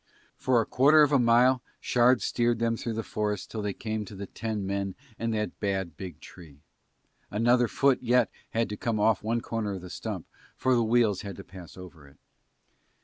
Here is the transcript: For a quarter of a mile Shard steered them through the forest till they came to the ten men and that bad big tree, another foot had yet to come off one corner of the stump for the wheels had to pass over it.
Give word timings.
For 0.35 0.59
a 0.59 0.65
quarter 0.65 1.03
of 1.03 1.11
a 1.11 1.19
mile 1.19 1.61
Shard 1.79 2.23
steered 2.23 2.57
them 2.57 2.75
through 2.75 2.93
the 2.95 3.03
forest 3.03 3.51
till 3.51 3.61
they 3.61 3.71
came 3.73 4.03
to 4.05 4.15
the 4.15 4.25
ten 4.25 4.65
men 4.65 4.95
and 5.19 5.31
that 5.35 5.59
bad 5.59 5.95
big 5.95 6.19
tree, 6.19 6.57
another 7.29 7.67
foot 7.67 7.99
had 8.01 8.29
yet 8.63 8.69
to 8.69 8.75
come 8.77 8.99
off 8.99 9.21
one 9.21 9.41
corner 9.41 9.73
of 9.73 9.81
the 9.81 9.91
stump 9.91 10.25
for 10.55 10.73
the 10.73 10.81
wheels 10.83 11.21
had 11.21 11.35
to 11.35 11.43
pass 11.43 11.77
over 11.77 12.07
it. 12.07 12.17